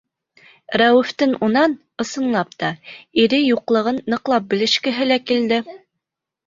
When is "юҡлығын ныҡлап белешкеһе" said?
3.45-5.13